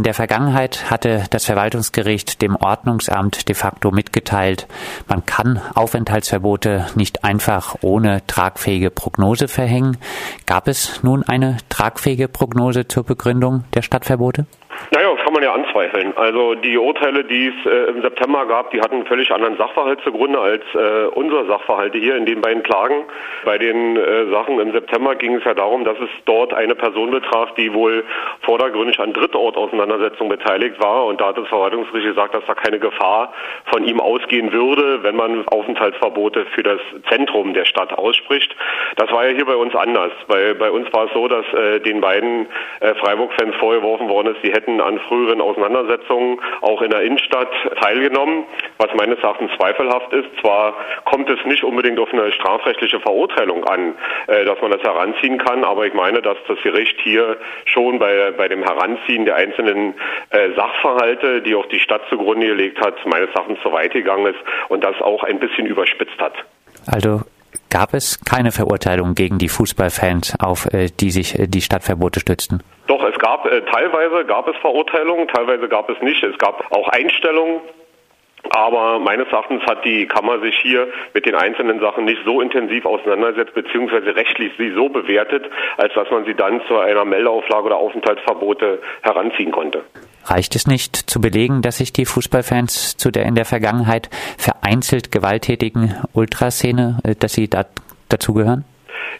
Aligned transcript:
In 0.00 0.04
der 0.04 0.14
Vergangenheit 0.14 0.90
hatte 0.90 1.24
das 1.28 1.44
Verwaltungsgericht 1.44 2.40
dem 2.40 2.56
Ordnungsamt 2.56 3.50
de 3.50 3.54
facto 3.54 3.90
mitgeteilt, 3.90 4.66
man 5.06 5.26
kann 5.26 5.60
Aufenthaltsverbote 5.74 6.86
nicht 6.94 7.22
einfach 7.22 7.76
ohne 7.82 8.26
tragfähige 8.26 8.90
Prognose 8.90 9.46
verhängen. 9.46 9.98
Gab 10.46 10.68
es 10.68 11.02
nun 11.02 11.22
eine 11.22 11.58
tragfähige 11.68 12.28
Prognose 12.28 12.88
zur 12.88 13.04
Begründung 13.04 13.64
der 13.74 13.82
Stadtverbote? 13.82 14.46
Naja, 14.90 15.09
man 15.40 15.42
ja 15.42 15.54
anzweifeln. 15.54 16.12
Also 16.16 16.54
die 16.54 16.76
Urteile, 16.76 17.24
die 17.24 17.48
es 17.48 17.70
äh, 17.70 17.90
im 17.90 18.02
September 18.02 18.46
gab, 18.46 18.70
die 18.70 18.80
hatten 18.80 18.96
einen 18.96 19.06
völlig 19.06 19.32
anderen 19.32 19.56
Sachverhalt 19.56 20.00
zugrunde 20.02 20.38
als 20.38 20.62
äh, 20.74 21.06
unser 21.14 21.46
Sachverhalte 21.46 21.98
hier 21.98 22.16
in 22.16 22.26
den 22.26 22.40
beiden 22.40 22.62
Klagen. 22.62 23.04
Bei 23.44 23.58
den 23.58 23.96
äh, 23.96 24.30
Sachen 24.30 24.60
im 24.60 24.72
September 24.72 25.14
ging 25.16 25.36
es 25.36 25.44
ja 25.44 25.54
darum, 25.54 25.84
dass 25.84 25.98
es 25.98 26.08
dort 26.26 26.52
eine 26.52 26.74
Person 26.74 27.10
betraf, 27.10 27.54
die 27.54 27.72
wohl 27.72 28.04
vordergründig 28.42 29.00
an 29.00 29.12
Drittortauseinandersetzungen 29.12 30.30
beteiligt 30.30 30.82
war. 30.82 31.06
Und 31.06 31.20
da 31.20 31.28
hat 31.28 31.38
das 31.38 31.48
Verwaltungsgericht 31.48 32.08
gesagt, 32.08 32.34
dass 32.34 32.44
da 32.46 32.54
keine 32.54 32.78
Gefahr 32.78 33.32
von 33.66 33.84
ihm 33.84 34.00
ausgehen 34.00 34.52
würde, 34.52 35.02
wenn 35.02 35.16
man 35.16 35.46
Aufenthaltsverbote 35.48 36.46
für 36.54 36.62
das 36.62 36.80
Zentrum 37.08 37.54
der 37.54 37.64
Stadt 37.64 37.92
ausspricht. 37.92 38.54
Das 38.96 39.10
war 39.10 39.26
ja 39.26 39.34
hier 39.34 39.46
bei 39.46 39.56
uns 39.56 39.74
anders. 39.74 40.12
Bei, 40.28 40.54
bei 40.54 40.70
uns 40.70 40.92
war 40.92 41.06
es 41.06 41.12
so, 41.14 41.28
dass 41.28 41.46
äh, 41.54 41.80
den 41.80 42.00
beiden 42.00 42.46
äh, 42.80 42.94
Freiburg-Fans 42.94 43.56
vorgeworfen 43.56 44.08
worden 44.08 44.34
ist, 44.34 44.42
sie 44.42 44.52
hätten 44.52 44.80
an 44.80 44.98
früheren 45.00 45.29
Auseinandersetzungen 45.38 46.40
auch 46.62 46.80
in 46.80 46.90
der 46.90 47.02
Innenstadt 47.02 47.50
teilgenommen, 47.82 48.44
was 48.78 48.88
meines 48.94 49.18
Erachtens 49.18 49.50
zweifelhaft 49.56 50.10
ist. 50.14 50.28
Zwar 50.40 50.74
kommt 51.04 51.28
es 51.28 51.38
nicht 51.44 51.62
unbedingt 51.62 51.98
auf 51.98 52.10
eine 52.12 52.32
strafrechtliche 52.32 53.00
Verurteilung 53.00 53.64
an, 53.64 53.94
äh, 54.28 54.46
dass 54.46 54.60
man 54.62 54.70
das 54.70 54.82
heranziehen 54.82 55.36
kann, 55.36 55.64
aber 55.64 55.84
ich 55.86 55.92
meine, 55.92 56.22
dass 56.22 56.38
das 56.48 56.58
Gericht 56.62 56.98
hier 57.02 57.36
schon 57.66 57.98
bei, 57.98 58.30
bei 58.30 58.48
dem 58.48 58.62
Heranziehen 58.62 59.26
der 59.26 59.36
einzelnen 59.36 59.94
äh, 60.30 60.50
Sachverhalte, 60.56 61.42
die 61.42 61.54
auch 61.54 61.66
die 61.66 61.80
Stadt 61.80 62.02
zugrunde 62.08 62.46
gelegt 62.46 62.80
hat, 62.80 62.94
meines 63.04 63.28
Erachtens 63.34 63.58
zu 63.62 63.72
weit 63.72 63.92
gegangen 63.92 64.26
ist 64.26 64.38
und 64.68 64.82
das 64.82 65.00
auch 65.02 65.24
ein 65.24 65.38
bisschen 65.38 65.66
überspitzt 65.66 66.18
hat. 66.18 66.32
Also 66.86 67.22
gab 67.68 67.94
es 67.94 68.20
keine 68.24 68.52
Verurteilung 68.52 69.14
gegen 69.14 69.38
die 69.38 69.48
Fußballfans, 69.48 70.34
auf 70.40 70.66
äh, 70.72 70.88
die 70.88 71.10
sich 71.10 71.36
die 71.38 71.60
Stadtverbote 71.60 72.20
stützten? 72.20 72.62
Doch, 72.90 73.04
es 73.04 73.16
gab 73.20 73.46
äh, 73.46 73.60
teilweise 73.70 74.24
gab 74.24 74.48
es 74.48 74.56
Verurteilungen, 74.56 75.28
teilweise 75.28 75.68
gab 75.68 75.88
es 75.90 76.02
nicht. 76.02 76.24
Es 76.24 76.36
gab 76.38 76.72
auch 76.72 76.88
Einstellungen. 76.88 77.60
Aber 78.48 78.98
meines 78.98 79.28
Erachtens 79.28 79.62
hat 79.62 79.84
die 79.84 80.08
Kammer 80.08 80.40
sich 80.40 80.58
hier 80.60 80.88
mit 81.14 81.24
den 81.24 81.36
einzelnen 81.36 81.78
Sachen 81.78 82.04
nicht 82.04 82.18
so 82.24 82.40
intensiv 82.40 82.84
auseinandersetzt, 82.84 83.54
beziehungsweise 83.54 84.16
rechtlich 84.16 84.50
sie 84.58 84.72
so 84.74 84.88
bewertet, 84.88 85.44
als 85.76 85.94
dass 85.94 86.10
man 86.10 86.24
sie 86.24 86.34
dann 86.34 86.60
zu 86.66 86.78
einer 86.78 87.04
Meldeauflage 87.04 87.66
oder 87.66 87.76
Aufenthaltsverbote 87.76 88.80
heranziehen 89.02 89.52
konnte. 89.52 89.84
Reicht 90.24 90.56
es 90.56 90.66
nicht 90.66 90.96
zu 90.96 91.20
belegen, 91.20 91.62
dass 91.62 91.78
sich 91.78 91.92
die 91.92 92.06
Fußballfans 92.06 92.96
zu 92.96 93.12
der 93.12 93.24
in 93.24 93.36
der 93.36 93.44
Vergangenheit 93.44 94.10
vereinzelt 94.36 95.12
gewalttätigen 95.12 95.94
Ultraszene, 96.12 96.98
äh, 97.04 97.14
dass 97.14 97.34
sie 97.34 97.48
da, 97.48 97.66
dazugehören? 98.08 98.64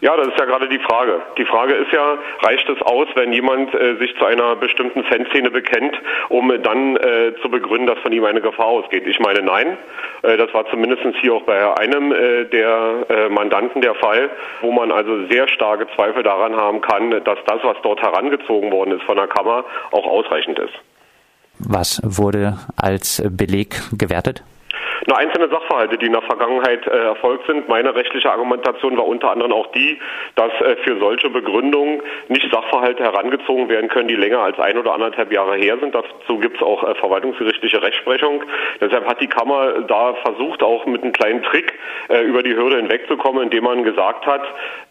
Ja, 0.01 0.17
das 0.17 0.29
ist 0.29 0.39
ja 0.39 0.45
gerade 0.45 0.69
die 0.69 0.79
Frage. 0.79 1.21
Die 1.37 1.45
Frage 1.45 1.75
ist 1.75 1.93
ja, 1.93 2.19
reicht 2.43 2.69
es 2.69 2.81
aus, 2.83 3.09
wenn 3.15 3.33
jemand 3.33 3.75
äh, 3.75 3.97
sich 3.97 4.17
zu 4.17 4.25
einer 4.25 4.57
bestimmten 4.57 5.05
Fanszene 5.05 5.51
bekennt, 5.51 6.01
um 6.29 6.51
dann 6.63 6.97
äh, 6.97 7.35
zu 7.43 7.51
begründen, 7.51 7.87
dass 7.87 7.99
von 7.99 8.13
ihm 8.13 8.25
eine 8.25 8.41
Gefahr 8.41 8.67
ausgeht? 8.67 9.07
Ich 9.07 9.19
meine, 9.21 9.43
nein. 9.43 9.77
Äh, 10.23 10.37
das 10.37 10.53
war 10.55 10.69
zumindest 10.71 11.03
hier 11.21 11.35
auch 11.35 11.43
bei 11.43 11.77
einem 11.79 12.13
äh, 12.13 12.45
der 12.45 13.07
äh, 13.09 13.29
Mandanten 13.29 13.83
der 13.83 13.95
Fall, 13.95 14.31
wo 14.61 14.73
man 14.73 14.93
also 14.93 15.27
sehr 15.29 15.49
starke 15.49 15.87
Zweifel 15.95 16.23
daran 16.23 16.57
haben 16.57 16.81
kann, 16.81 17.11
dass 17.11 17.39
das, 17.47 17.59
was 17.63 17.77
dort 17.83 18.01
herangezogen 18.03 18.71
worden 18.73 18.93
ist 18.93 19.03
von 19.05 19.17
der 19.17 19.27
Kammer, 19.27 19.65
auch 19.91 20.07
ausreichend 20.07 20.59
ist. 20.59 20.75
Was 21.59 22.01
wurde 22.03 22.59
als 22.77 23.23
Beleg 23.31 23.81
gewertet? 23.97 24.43
Nur 25.11 25.19
einzelne 25.19 25.49
Sachverhalte, 25.49 25.99
die 25.99 26.07
in 26.07 26.13
der 26.13 26.23
Vergangenheit 26.23 26.87
äh, 26.87 26.91
erfolgt 26.91 27.45
sind. 27.49 27.69
Meine 27.69 27.93
rechtliche 27.97 28.31
Argumentation 28.31 28.97
war 28.97 29.09
unter 29.09 29.33
anderem 29.33 29.51
auch 29.53 29.67
die, 29.73 29.99
dass 30.37 30.53
äh, 30.61 30.77
für 30.85 31.01
solche 31.01 31.29
Begründungen 31.31 32.01
nicht 32.29 32.49
Sachverhalte 32.53 33.03
herangezogen 33.03 33.69
werden 33.69 33.89
können, 33.89 34.07
die 34.07 34.15
länger 34.15 34.39
als 34.39 34.57
ein 34.61 34.79
oder 34.79 34.95
anderthalb 34.95 35.33
Jahre 35.33 35.57
her 35.57 35.79
sind. 35.81 35.97
Dazu 35.97 36.39
gibt 36.39 36.59
es 36.59 36.63
auch 36.63 36.85
äh, 36.85 36.95
verwaltungsgerichtliche 36.95 37.83
Rechtsprechung. 37.83 38.45
Deshalb 38.81 39.05
hat 39.05 39.21
die 39.21 39.27
Kammer 39.27 39.83
da 39.83 40.15
versucht, 40.15 40.63
auch 40.63 40.87
mit 40.87 41.03
einem 41.03 41.11
kleinen 41.11 41.43
Trick 41.43 41.77
äh, 42.09 42.23
über 42.23 42.45
die 42.45 42.55
Hürde 42.55 42.77
hinwegzukommen, 42.77 43.43
indem 43.43 43.65
man 43.65 43.83
gesagt 43.83 44.27
hat, 44.27 44.43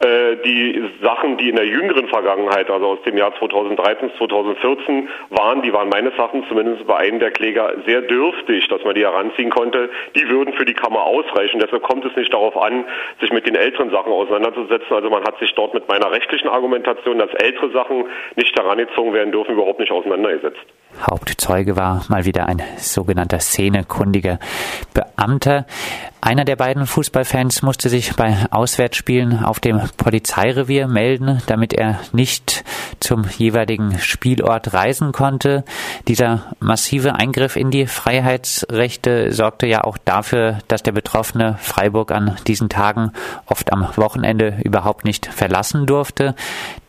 äh, 0.02 0.35
die 0.44 0.84
Sachen, 1.02 1.38
die 1.38 1.47
in 1.47 1.56
der 1.56 1.66
jüngeren 1.66 2.09
Vergangenheit, 2.09 2.69
also 2.69 2.88
aus 2.88 3.02
dem 3.03 3.16
Jahr 3.16 3.34
2013, 3.40 4.12
2014 4.18 5.08
waren, 5.29 5.62
die 5.62 5.72
waren 5.72 5.88
meines 5.88 6.13
Erachtens 6.16 6.46
zumindest 6.50 6.85
bei 6.85 6.97
einem 6.97 7.19
der 7.19 7.31
Kläger 7.31 7.72
sehr 7.85 8.02
dürftig, 8.02 8.68
dass 8.68 8.84
man 8.84 8.96
die 8.96 9.06
heranziehen 9.06 9.50
konnte 9.50 9.90
die 10.16 10.28
würden 10.30 10.53
für 10.53 10.66
die 10.66 10.74
Kammer 10.74 11.03
ausreichen. 11.03 11.59
Deshalb 11.59 11.84
kommt 11.84 12.06
es 12.06 12.16
nicht 12.16 12.34
darauf 12.34 12.56
an, 12.58 12.86
sich 13.20 13.31
mit 13.31 13.46
den 13.46 13.56
älteren 13.56 13.90
Sachen 13.92 14.12
auseinanderzusetzen. 14.12 14.96
Also 14.96 15.09
man 15.09 15.24
hat 15.24 15.38
sich 15.40 15.53
dort 15.56 15.74
mit 15.74 15.88
meiner 15.88 16.12
rechtlichen 16.12 16.47
Argumentation, 16.47 17.20
dass 17.20 17.30
ältere 17.36 17.72
Sachen 17.72 18.06
nicht 18.36 18.58
herangezogen 18.58 19.14
werden 19.14 19.31
dürfen, 19.31 19.53
überhaupt 19.53 19.80
nicht 19.80 19.92
auseinandergesetzt. 19.92 20.59
Hauptzeuge 21.09 21.75
war 21.75 22.03
mal 22.09 22.25
wieder 22.25 22.47
ein 22.47 22.62
sogenannter 22.78 23.40
szenekundiger 23.40 24.40
Beamter. 24.94 25.66
Einer 26.22 26.44
der 26.44 26.57
beiden 26.57 26.85
Fußballfans 26.85 27.62
musste 27.62 27.88
sich 27.88 28.13
bei 28.16 28.35
Auswärtsspielen 28.52 29.41
auf 29.44 29.62
dem 29.62 29.81
Polizeirevier 29.96 30.88
melden, 30.88 31.41
damit 31.47 31.74
er 31.74 32.02
nicht 32.12 32.66
zum 33.00 33.24
jeweiligen 33.38 33.97
Spielort 34.00 34.74
reisen 34.74 35.13
konnte. 35.13 35.63
Dieser 36.09 36.53
massive 36.59 37.16
Eingriff 37.16 37.56
in 37.56 37.72
die 37.72 37.88
Freiheitsrechte 37.88 39.31
sorgte 39.31 39.66
ja 39.66 39.85
auch 39.85 39.97
dafür, 39.97 40.59
dass 40.68 40.84
der 40.84 40.91
Betroffene 40.91 41.58
Freiburg 41.62 42.12
an 42.12 42.35
diesen 42.47 42.68
Tagen 42.68 43.13
oft 43.46 43.72
am 43.72 43.88
Wochenende 43.96 44.58
überhaupt 44.63 45.06
nicht 45.06 45.28
verlassen 45.28 45.85
durfte. 45.85 46.35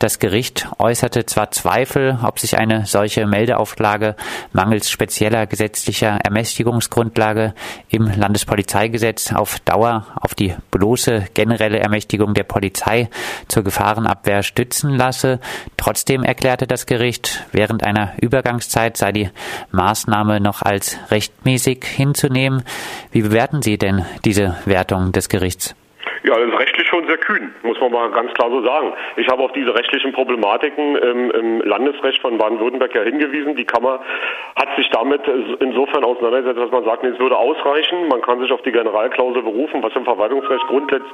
Das 0.00 0.18
Gericht 0.18 0.66
äußerte 0.78 1.24
zwar 1.26 1.52
Zweifel, 1.52 2.18
ob 2.24 2.40
sich 2.40 2.58
eine 2.58 2.84
solche 2.84 3.26
Meldeauflage 3.26 4.16
mangels 4.52 4.90
spezieller 4.90 5.46
gesetzlicher 5.46 6.18
Ermächtigungsgrundlage 6.24 7.54
im 7.88 8.06
Landespolizeigesetz 8.06 9.19
jetzt 9.20 9.34
auf 9.34 9.58
Dauer 9.60 10.06
auf 10.20 10.34
die 10.34 10.54
bloße 10.70 11.26
generelle 11.34 11.78
Ermächtigung 11.78 12.34
der 12.34 12.44
Polizei 12.44 13.10
zur 13.48 13.62
Gefahrenabwehr 13.62 14.42
stützen 14.42 14.90
lasse. 14.90 15.40
Trotzdem 15.76 16.22
erklärte 16.22 16.66
das 16.66 16.86
Gericht, 16.86 17.44
während 17.52 17.84
einer 17.84 18.12
Übergangszeit 18.20 18.96
sei 18.96 19.12
die 19.12 19.30
Maßnahme 19.72 20.40
noch 20.40 20.62
als 20.62 20.96
rechtmäßig 21.10 21.84
hinzunehmen. 21.84 22.62
Wie 23.12 23.22
bewerten 23.22 23.62
Sie 23.62 23.78
denn 23.78 24.06
diese 24.24 24.56
Wertung 24.64 25.12
des 25.12 25.28
Gerichts? 25.28 25.74
Ja, 26.22 26.36
das 26.36 26.48
ist 26.48 26.58
rechtlich 26.58 26.86
schon 26.86 27.06
sehr 27.06 27.16
kühn, 27.16 27.54
muss 27.62 27.80
man 27.80 27.92
mal 27.92 28.10
ganz 28.10 28.34
klar 28.34 28.50
so 28.50 28.62
sagen. 28.62 28.92
Ich 29.16 29.26
habe 29.28 29.42
auf 29.42 29.52
diese 29.52 29.74
rechtlichen 29.74 30.12
Problematiken 30.12 30.96
im, 30.96 31.30
im 31.30 31.60
Landesrecht 31.62 32.20
von 32.20 32.36
Baden-Württemberg 32.36 32.94
ja 32.94 33.02
hingewiesen. 33.02 33.56
Die 33.56 33.64
Kammer 33.64 34.00
hat 34.54 34.68
sich 34.76 34.90
damit 34.90 35.22
insofern 35.60 36.04
auseinandergesetzt, 36.04 36.58
dass 36.58 36.70
man 36.70 36.84
sagt, 36.84 37.04
nee, 37.04 37.08
es 37.08 37.18
würde 37.18 37.38
ausreichen. 37.38 38.08
Man 38.08 38.20
kann 38.20 38.38
sich 38.40 38.52
auf 38.52 38.60
die 38.62 38.72
Generalklausel 38.72 39.42
berufen, 39.42 39.82
was 39.82 39.96
im 39.96 40.04
Verwaltungsrecht 40.04 40.66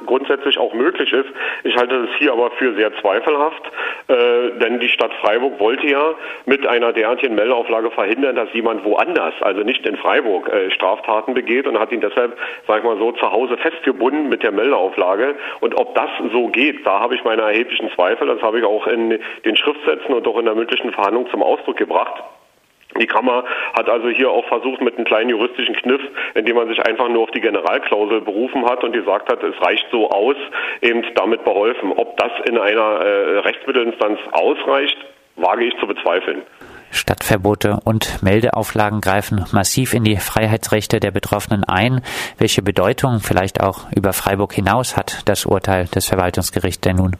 grundsätzlich 0.05 0.57
auch 0.57 0.73
möglich 0.73 1.13
ist. 1.13 1.29
Ich 1.63 1.77
halte 1.77 2.01
das 2.01 2.09
hier 2.17 2.33
aber 2.33 2.51
für 2.51 2.75
sehr 2.75 2.93
zweifelhaft, 2.99 3.63
äh, 4.09 4.59
denn 4.59 4.81
die 4.81 4.89
Stadt 4.89 5.13
Freiburg 5.21 5.57
wollte 5.61 5.87
ja 5.87 6.15
mit 6.45 6.67
einer 6.67 6.91
derartigen 6.91 7.35
Meldeauflage 7.35 7.91
verhindern, 7.91 8.35
dass 8.35 8.51
jemand 8.51 8.83
woanders, 8.83 9.33
also 9.39 9.61
nicht 9.61 9.87
in 9.87 9.95
Freiburg, 9.95 10.49
äh, 10.49 10.69
Straftaten 10.71 11.33
begeht 11.33 11.65
und 11.65 11.79
hat 11.79 11.93
ihn 11.93 12.01
deshalb, 12.01 12.37
sag 12.67 12.79
ich 12.79 12.83
mal 12.83 12.97
so, 12.97 13.13
zu 13.13 13.31
Hause 13.31 13.55
festgebunden 13.55 14.27
mit 14.27 14.43
der 14.43 14.51
Meldeauflage. 14.51 14.96
Auflage. 14.97 15.35
Und 15.61 15.75
ob 15.79 15.95
das 15.95 16.09
so 16.31 16.47
geht, 16.47 16.85
da 16.85 16.99
habe 16.99 17.15
ich 17.15 17.23
meine 17.23 17.43
erheblichen 17.43 17.89
Zweifel. 17.91 18.27
Das 18.27 18.41
habe 18.41 18.59
ich 18.59 18.65
auch 18.65 18.87
in 18.87 19.19
den 19.45 19.55
Schriftsätzen 19.55 20.13
und 20.13 20.27
auch 20.27 20.37
in 20.39 20.45
der 20.45 20.55
mündlichen 20.55 20.91
Verhandlung 20.91 21.29
zum 21.29 21.43
Ausdruck 21.43 21.77
gebracht. 21.77 22.23
Die 22.99 23.05
Kammer 23.05 23.43
hat 23.77 23.89
also 23.89 24.09
hier 24.09 24.31
auch 24.31 24.45
versucht 24.47 24.81
mit 24.81 24.95
einem 24.95 25.05
kleinen 25.05 25.29
juristischen 25.29 25.75
Kniff, 25.75 26.01
indem 26.33 26.55
man 26.55 26.67
sich 26.67 26.83
einfach 26.83 27.09
nur 27.09 27.23
auf 27.23 27.31
die 27.31 27.41
Generalklausel 27.41 28.21
berufen 28.21 28.65
hat 28.65 28.83
und 28.83 28.93
gesagt 28.93 29.31
hat, 29.31 29.43
es 29.43 29.61
reicht 29.61 29.85
so 29.91 30.09
aus, 30.09 30.35
eben 30.81 31.03
damit 31.13 31.43
beholfen. 31.43 31.91
Ob 31.91 32.17
das 32.17 32.31
in 32.47 32.57
einer 32.57 33.01
äh, 33.01 33.39
Rechtsmittelinstanz 33.39 34.19
ausreicht, 34.31 34.97
wage 35.35 35.65
ich 35.65 35.77
zu 35.79 35.85
bezweifeln. 35.85 36.41
Stadtverbote 36.97 37.79
und 37.83 38.21
Meldeauflagen 38.21 39.01
greifen 39.01 39.45
massiv 39.51 39.93
in 39.93 40.03
die 40.03 40.17
Freiheitsrechte 40.17 40.99
der 40.99 41.11
Betroffenen 41.11 41.63
ein. 41.63 42.01
Welche 42.37 42.61
Bedeutung 42.61 43.19
vielleicht 43.19 43.61
auch 43.61 43.91
über 43.95 44.13
Freiburg 44.13 44.53
hinaus 44.53 44.97
hat 44.97 45.21
das 45.25 45.45
Urteil 45.45 45.85
des 45.85 46.07
Verwaltungsgerichts 46.07 46.81
denn 46.81 46.97
nun? 46.97 47.15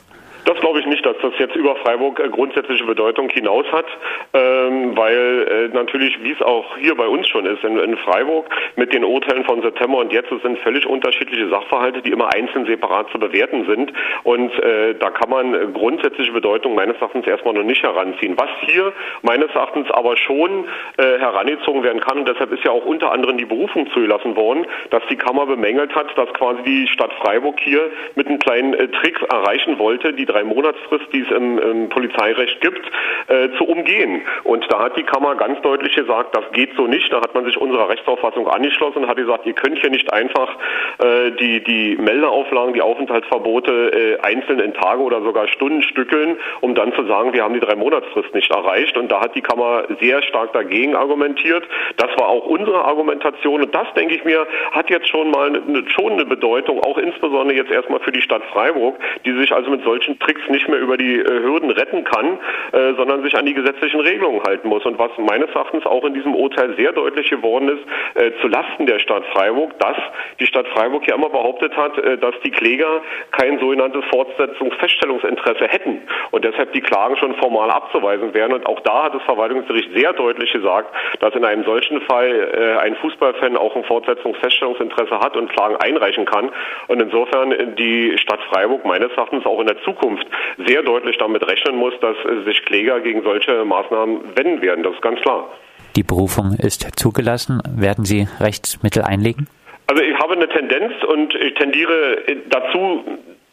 Das 0.46 0.58
glaube 0.60 0.80
ich 0.80 0.86
nicht, 0.86 0.97
dass 1.08 1.16
das 1.22 1.34
jetzt 1.40 1.56
über 1.56 1.76
Freiburg 1.78 2.20
äh, 2.20 2.28
grundsätzliche 2.28 2.84
Bedeutung 2.84 3.30
hinaus 3.30 3.66
hat, 3.72 3.86
ähm, 4.34 4.98
weil 4.98 5.70
äh, 5.72 5.76
natürlich, 5.76 6.22
wie 6.22 6.34
es 6.34 6.42
auch 6.42 6.78
hier 6.78 6.96
bei 6.96 7.08
uns 7.08 7.28
schon 7.30 7.46
ist, 7.46 7.64
in, 7.64 7.98
Freiburg 7.98 8.46
mit 8.76 8.94
den 8.94 9.04
Urteilen 9.04 9.46
von 9.46 9.62
September 9.62 10.00
und 10.00 10.12
jetzt, 10.12 10.32
es 10.32 10.42
sind 10.42 10.60
völlig 10.60 10.86
unterschiedliche 10.86 11.48
Sachverhalte, 11.50 12.02
die 12.02 12.12
immer 12.12 12.34
einzeln 12.34 12.66
separat 12.66 13.10
zu 13.12 13.20
bewerten 13.20 13.66
sind. 13.66 13.94
Und 14.24 14.52
äh, 14.60 14.96
da 14.96 15.10
kann 15.10 15.30
man 15.30 15.74
grundsätzliche 15.74 16.32
Bedeutung 16.32 16.76
meines 16.76 16.98
Erachtens 16.98 17.26
erstmal 17.26 17.54
noch 17.54 17.64
nicht 17.64 17.82
heranziehen. 17.82 18.36
Was 18.38 18.50
hier 18.66 18.92
meines 19.22 19.50
Erachtens 19.52 19.90
aber 19.92 20.18
schon 20.18 20.66
herangezogen 20.98 21.84
werden 21.84 22.02
kann, 22.02 22.20
und 22.20 22.28
deshalb 22.28 22.52
ist 22.52 22.64
ja 22.64 22.72
auch 22.72 22.86
unter 22.86 23.12
anderem 23.12 23.38
die 23.38 23.46
Berufung 23.46 23.90
zugelassen 23.92 24.36
worden, 24.36 24.66
dass 24.90 25.02
die 25.10 25.16
Kammer 25.16 25.46
bemängelt 25.46 25.94
hat, 25.96 26.18
dass 26.18 26.32
quasi 26.34 26.62
die 26.64 26.88
Stadt 26.88 27.12
Freiburg 27.22 27.60
hier 27.60 27.90
mit 28.16 28.28
einem 28.28 28.40
kleinen 28.40 28.74
Trick 28.74 29.22
erreichen 29.32 29.80
wollte, 29.80 30.14
die 30.14 30.26
drei 30.26 30.44
Monatsfrist, 30.44 30.97
die 31.14 31.22
es 31.22 31.32
im, 31.32 31.58
im 31.60 31.90
Polizeirecht 31.90 32.62
gibt, 32.62 32.86
äh, 33.28 33.50
zu 33.58 33.66
umgehen. 33.66 34.22
Und 34.44 34.66
da 34.72 34.80
hat 34.80 34.98
die 34.98 35.04
Kammer 35.04 35.36
ganz 35.36 35.62
deutlich 35.62 35.96
gesagt, 35.96 36.36
das 36.36 36.52
geht 36.52 36.76
so 36.76 36.88
nicht. 36.88 37.12
Da 37.12 37.22
hat 37.22 37.34
man 37.34 37.46
sich 37.46 37.58
unserer 37.58 37.90
Rechtsauffassung 37.90 38.48
angeschlossen 38.48 39.04
und 39.04 39.08
hat 39.08 39.18
gesagt, 39.18 39.46
ihr 39.46 39.54
könnt 39.54 39.80
hier 39.80 39.90
nicht 39.90 40.12
einfach 40.12 40.56
äh, 41.00 41.32
die, 41.32 41.64
die 41.64 41.98
Meldeauflagen, 41.98 42.74
die 42.74 42.82
Aufenthaltsverbote 42.82 44.18
äh, 44.22 44.22
einzeln 44.22 44.60
in 44.60 44.74
Tage 44.74 45.02
oder 45.02 45.22
sogar 45.22 45.48
Stunden 45.48 45.82
stückeln, 45.82 46.38
um 46.62 46.76
dann 46.76 46.94
zu 46.94 47.06
sagen, 47.06 47.34
wir 47.34 47.44
haben 47.44 47.54
die 47.54 47.60
drei 47.60 47.76
Monatsfrist 47.76 48.34
nicht 48.34 48.52
erreicht. 48.52 48.98
Und 48.98 49.12
da 49.12 49.22
hat 49.22 49.36
die 49.36 49.42
Kammer 49.42 49.84
sehr 50.00 50.22
stark 50.24 50.54
dagegen 50.54 50.96
argumentiert. 50.96 51.64
Das 51.98 52.10
war 52.18 52.28
auch 52.28 52.46
unsere 52.46 52.86
Argumentation. 52.86 53.62
Und 53.62 53.74
das, 53.74 53.88
denke 53.96 54.16
ich 54.16 54.24
mir, 54.24 54.48
hat 54.72 54.90
jetzt 54.90 55.08
schon 55.10 55.32
mal 55.32 55.48
eine, 55.48 55.84
schon 55.90 56.14
eine 56.14 56.26
Bedeutung, 56.26 56.80
auch 56.84 56.98
insbesondere 56.98 57.56
jetzt 57.56 57.72
erstmal 57.72 58.00
für 58.00 58.12
die 58.12 58.22
Stadt 58.22 58.44
Freiburg, 58.52 58.96
die 59.26 59.34
sich 59.34 59.52
also 59.52 59.70
mit 59.70 59.84
solchen 59.84 60.20
Tricks 60.20 60.42
nicht 60.50 60.68
mehr 60.68 60.80
über 60.88 60.98
die 60.98 61.20
äh, 61.20 61.26
Hürden 61.26 61.70
retten 61.70 62.04
kann, 62.06 62.40
äh, 62.72 62.94
sondern 62.96 63.22
sich 63.24 63.36
an 63.38 63.46
die 63.46 63.54
gesetzlichen 63.54 64.00
Regelungen 64.00 64.42
halten 64.44 64.70
muss. 64.70 64.86
Und 64.86 64.98
was 64.98 65.12
meines 65.18 65.50
Erachtens 65.50 65.86
auch 65.86 66.04
in 66.06 66.14
diesem 66.14 66.34
Urteil 66.34 66.76
sehr 66.78 66.94
deutlich 66.94 67.30
geworden 67.30 67.70
ist, 67.70 68.22
äh, 68.22 68.32
zu 68.42 68.48
Lasten 68.48 68.86
der 68.86 69.00
Stadt 69.00 69.24
Freiburg, 69.34 69.78
dass 69.80 69.98
die 70.40 70.46
Stadt 70.46 70.68
Freiburg 70.70 71.06
ja 71.08 71.16
immer 71.16 71.30
behauptet 71.30 71.76
hat, 71.76 71.98
äh, 71.98 72.18
dass 72.18 72.36
die 72.44 72.52
Kläger 72.52 73.02
kein 73.32 73.60
sogenanntes 73.60 74.04
Fortsetzungsfeststellungsinteresse 74.06 75.68
hätten 75.68 76.02
und 76.32 76.46
deshalb 76.46 76.72
die 76.72 76.82
Klagen 76.82 77.18
schon 77.18 77.36
formal 77.36 77.70
abzuweisen 77.70 78.34
wären. 78.34 78.54
Und 78.54 78.66
auch 78.66 78.80
da 78.82 79.04
hat 79.04 79.14
das 79.14 79.24
Verwaltungsgericht 79.24 79.92
sehr 79.94 80.14
deutlich 80.14 80.52
gesagt, 80.54 80.94
dass 81.20 81.36
in 81.36 81.44
einem 81.44 81.66
solchen 81.66 82.02
Fall 82.02 82.32
äh, 82.54 82.82
ein 82.82 82.96
Fußballfan 82.96 83.58
auch 83.58 83.76
ein 83.76 83.84
Fortsetzungsfeststellungsinteresse 83.84 85.20
hat 85.20 85.36
und 85.36 85.52
Klagen 85.52 85.76
einreichen 85.78 86.26
kann. 86.26 86.50
Und 86.88 87.02
insofern 87.02 87.76
die 87.76 88.18
Stadt 88.18 88.40
Freiburg 88.50 88.86
meines 88.86 89.12
Erachtens 89.12 89.46
auch 89.46 89.60
in 89.60 89.68
der 89.68 89.82
Zukunft 89.84 90.26
sehr 90.66 90.77
deutlich 90.82 91.18
damit 91.18 91.46
rechnen 91.48 91.76
muss, 91.78 91.94
dass 92.02 92.16
sich 92.46 92.64
Kläger 92.66 93.00
gegen 93.00 93.24
solche 93.24 93.64
Maßnahmen 93.66 94.36
wenden 94.36 94.62
werden. 94.62 94.84
Das 94.84 94.94
ist 94.94 95.02
ganz 95.02 95.20
klar. 95.22 95.50
Die 95.96 96.04
Berufung 96.04 96.54
ist 96.54 97.00
zugelassen. 97.00 97.62
Werden 97.76 98.06
Sie 98.06 98.28
Rechtsmittel 98.40 99.04
einlegen? 99.04 99.48
Also 99.88 100.04
ich 100.04 100.16
habe 100.20 100.34
eine 100.34 100.48
Tendenz 100.50 100.94
und 101.08 101.34
ich 101.34 101.54
tendiere 101.54 102.22
dazu, 102.50 103.04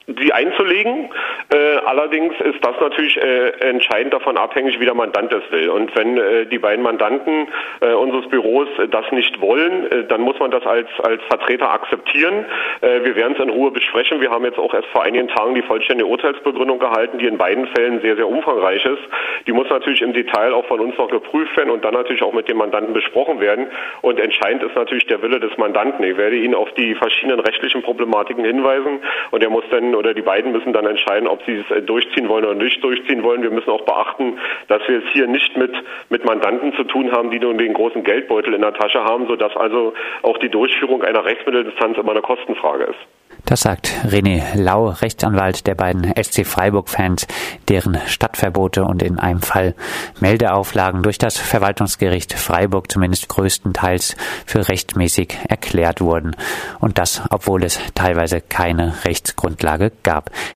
sie 0.07 0.33
einzulegen. 0.33 1.11
Äh, 1.53 1.77
allerdings 1.87 2.35
ist 2.41 2.65
das 2.65 2.79
natürlich 2.81 3.17
äh, 3.17 3.51
entscheidend 3.61 4.13
davon 4.13 4.37
abhängig, 4.37 4.79
wie 4.79 4.85
der 4.85 4.95
Mandant 4.95 5.33
es 5.33 5.51
will. 5.51 5.71
Und 5.71 5.97
wenn 5.97 6.19
äh, 6.19 6.47
die 6.47 6.59
beiden 6.59 6.83
Mandanten 6.83 7.49
äh, 7.81 7.93
unseres 7.93 8.29
Büros 8.29 8.69
das 8.91 9.11
nicht 9.13 9.41
wollen, 9.41 9.91
äh, 9.91 10.05
dann 10.05 10.21
muss 10.21 10.39
man 10.39 10.51
das 10.51 10.65
als, 10.67 10.89
als 11.03 11.23
Vertreter 11.25 11.71
akzeptieren. 11.71 12.45
Äh, 12.83 13.05
wir 13.05 13.17
werden 13.17 13.35
es 13.37 13.43
in 13.43 13.51
Ruhe 13.51 13.71
besprechen. 13.71 14.21
Wir 14.21 14.31
haben 14.31 14.45
jetzt 14.45 14.59
auch 14.59 14.75
erst 14.75 14.89
vor 14.89 15.05
einigen 15.05 15.29
Tagen 15.29 15.55
die 15.55 15.63
vollständige 15.63 16.09
Urteilsbegründung 16.09 16.79
gehalten, 16.79 17.19
die 17.19 17.27
in 17.27 17.39
beiden 17.39 17.67
Fällen 17.69 18.01
sehr, 18.03 18.17
sehr 18.17 18.29
umfangreich 18.29 18.85
ist. 18.85 19.03
Die 19.47 19.53
muss 19.53 19.69
natürlich 19.71 20.03
im 20.03 20.13
Detail 20.13 20.53
auch 20.53 20.67
von 20.67 20.81
uns 20.81 20.97
noch 20.99 21.09
geprüft 21.09 21.57
werden 21.57 21.71
und 21.71 21.85
dann 21.85 21.95
natürlich 21.95 22.23
auch 22.23 22.33
mit 22.33 22.49
dem 22.49 22.59
Mandanten 22.59 22.93
besprochen 22.93 23.41
werden. 23.41 23.69
Und 24.03 24.21
entscheidend 24.21 24.63
ist 24.63 24.77
natürlich 24.77 25.07
der 25.07 25.23
Wille 25.23 25.41
des 25.41 25.57
Mandanten. 25.57 26.05
Ich 26.05 26.17
werde 26.17 26.37
Ihnen 26.37 26.55
auf 26.55 26.71
die 26.75 26.95
verschiedenen 26.95 27.41
rechtlichen 27.41 27.83
Problematiken 27.83 28.45
hinweisen 28.45 29.01
und 29.31 29.43
er 29.43 29.51
muss 29.51 29.65
dann 29.71 29.94
oder 29.97 30.15
die 30.15 30.23
beiden 30.23 30.53
müssen 30.53 30.73
dann 30.73 30.87
entscheiden, 30.87 31.29
ob 31.29 31.43
sie 31.45 31.57
es 31.57 31.71
äh, 31.71 31.83
durchziehen 31.83 32.29
wollen 32.29 32.45
oder 32.45 32.55
nicht 32.55 32.83
durchziehen 32.83 33.23
wollen. 33.23 33.43
Wir 33.43 33.51
müssen 33.51 33.71
auch 33.71 33.83
beachten, 33.83 34.39
dass 34.69 34.83
wir 34.89 34.99
es 34.99 35.05
hier 35.13 35.27
nicht 35.27 35.57
mit, 35.57 35.73
mit 36.11 36.25
Mandanten 36.25 36.75
zu 36.75 36.85
tun 36.85 37.13
haben, 37.13 37.31
die 37.31 37.39
nun 37.39 37.59
den 37.59 37.75
großen 37.75 38.03
Geldbeutel 38.05 38.55
in 38.55 38.63
der 38.63 38.75
Tasche 38.75 39.03
haben, 39.05 39.27
sodass 39.27 39.57
also 39.57 39.95
auch 40.23 40.39
die 40.39 40.49
Durchführung 40.49 41.03
einer 41.03 41.25
Rechtsmitteldistanz 41.25 41.99
immer 41.99 42.13
eine 42.13 42.23
Kostenfrage 42.23 42.85
ist. 42.85 43.24
Das 43.47 43.61
sagt 43.61 43.93
René 44.07 44.43
Lau, 44.55 44.89
Rechtsanwalt 44.89 45.67
der 45.67 45.75
beiden 45.75 46.11
SC 46.23 46.47
Freiburg-Fans, 46.47 47.27
deren 47.69 47.99
Stadtverbote 48.07 48.85
und 48.85 49.03
in 49.03 49.19
einem 49.19 49.43
Fall 49.43 49.75
Meldeauflagen 50.19 51.03
durch 51.03 51.19
das 51.19 51.37
Verwaltungsgericht 51.37 52.33
Freiburg 52.33 52.91
zumindest 52.91 53.29
größtenteils 53.29 54.17
für 54.47 54.67
rechtmäßig 54.67 55.37
erklärt 55.47 56.01
wurden. 56.01 56.35
Und 56.81 56.97
das, 56.97 57.21
obwohl 57.29 57.65
es 57.65 57.79
teilweise 57.95 58.41
keine 58.41 59.05
Rechtsgrundlage 59.05 59.93
gab. 60.03 60.31